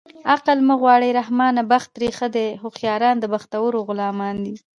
عقل 0.31 0.57
مه 0.67 0.75
غواړه 0.81 1.07
رحمانه 1.19 1.61
بخت 1.71 1.89
ترې 1.95 2.09
ښه 2.17 2.27
دی 2.35 2.47
هوښیاران 2.61 3.15
د 3.19 3.25
بختورو 3.33 3.79
غلامان 3.87 4.35
دي 4.45 4.55